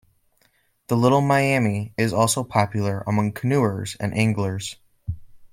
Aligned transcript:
The 0.87 0.97
Little 0.97 1.21
Miami 1.21 1.93
is 1.95 2.11
also 2.11 2.43
popular 2.43 3.03
among 3.05 3.33
canoers 3.33 3.95
and 3.99 4.11
anglers. 4.15 4.77